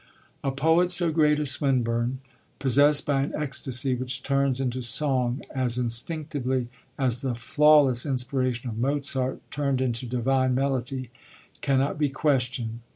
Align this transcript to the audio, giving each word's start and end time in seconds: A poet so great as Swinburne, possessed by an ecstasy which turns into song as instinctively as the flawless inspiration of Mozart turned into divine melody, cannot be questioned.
A 0.43 0.49
poet 0.49 0.89
so 0.89 1.11
great 1.11 1.39
as 1.39 1.51
Swinburne, 1.51 2.21
possessed 2.57 3.05
by 3.05 3.21
an 3.21 3.35
ecstasy 3.35 3.93
which 3.93 4.23
turns 4.23 4.59
into 4.59 4.81
song 4.81 5.43
as 5.53 5.77
instinctively 5.77 6.69
as 6.97 7.21
the 7.21 7.35
flawless 7.35 8.03
inspiration 8.03 8.67
of 8.67 8.79
Mozart 8.79 9.41
turned 9.51 9.79
into 9.79 10.07
divine 10.07 10.55
melody, 10.55 11.11
cannot 11.61 11.99
be 11.99 12.09
questioned. 12.09 12.79